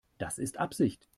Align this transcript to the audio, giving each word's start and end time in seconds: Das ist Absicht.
Das 0.17 0.39
ist 0.39 0.57
Absicht. 0.59 1.07